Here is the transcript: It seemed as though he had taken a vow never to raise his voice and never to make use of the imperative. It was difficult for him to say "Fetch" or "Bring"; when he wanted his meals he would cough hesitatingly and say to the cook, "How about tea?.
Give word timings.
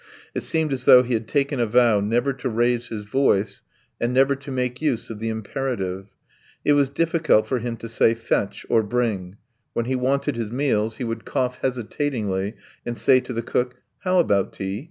It 0.33 0.41
seemed 0.41 0.73
as 0.73 0.85
though 0.85 1.03
he 1.03 1.13
had 1.13 1.27
taken 1.27 1.59
a 1.59 1.67
vow 1.67 1.99
never 1.99 2.33
to 2.33 2.49
raise 2.49 2.87
his 2.87 3.03
voice 3.03 3.61
and 3.99 4.11
never 4.11 4.35
to 4.35 4.49
make 4.49 4.81
use 4.81 5.11
of 5.11 5.19
the 5.19 5.29
imperative. 5.29 6.07
It 6.65 6.73
was 6.73 6.89
difficult 6.89 7.45
for 7.45 7.59
him 7.59 7.77
to 7.77 7.87
say 7.87 8.15
"Fetch" 8.15 8.65
or 8.67 8.81
"Bring"; 8.81 9.37
when 9.73 9.85
he 9.85 9.95
wanted 9.95 10.37
his 10.37 10.49
meals 10.49 10.97
he 10.97 11.03
would 11.03 11.23
cough 11.23 11.59
hesitatingly 11.61 12.55
and 12.83 12.97
say 12.97 13.19
to 13.19 13.31
the 13.31 13.43
cook, 13.43 13.75
"How 13.99 14.17
about 14.17 14.53
tea?. 14.53 14.79